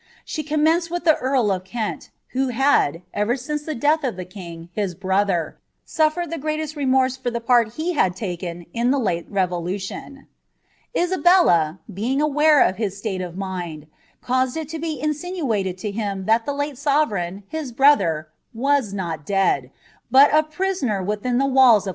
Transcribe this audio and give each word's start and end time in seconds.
She 0.25 0.41
commenced 0.41 0.89
with 0.89 1.03
the 1.03 1.15
earl 1.17 1.51
of 1.51 1.63
Kent, 1.63 2.09
who 2.29 2.47
had, 2.47 3.03
ever 3.13 3.37
since 3.37 3.61
the 3.61 3.75
death 3.75 4.03
of 4.03 4.15
the 4.15 4.25
king, 4.25 4.69
his 4.73 4.95
brother, 4.95 5.59
suffered 5.85 6.31
the 6.31 6.39
greatest 6.39 6.75
remorse 6.75 7.15
for 7.17 7.29
the 7.29 7.39
part 7.39 7.73
he 7.75 7.93
had 7.93 8.15
taken 8.15 8.65
in 8.73 8.89
the 8.89 8.97
late 8.97 9.27
revolution. 9.29 10.25
Isabella, 10.97 11.81
being 11.93 12.19
aware 12.19 12.67
of 12.67 12.77
his 12.77 12.97
state 12.97 13.21
of 13.21 13.37
mind, 13.37 13.85
caused 14.23 14.57
it 14.57 14.69
to 14.69 14.79
be 14.79 14.99
insinuated 14.99 15.77
to 15.77 15.91
him 15.91 16.25
tliat 16.25 16.45
the 16.45 16.53
late 16.53 16.79
sovereign, 16.79 17.43
his 17.47 17.71
brother, 17.71 18.27
was 18.55 18.93
not 18.95 19.23
dead, 19.23 19.69
but 20.09 20.33
a 20.33 20.41
prisoner 20.41 21.03
* 21.03 21.05
Walvingham. 21.05 21.37
De 21.37 21.45
la 21.45 21.47
Moor. 21.47 21.81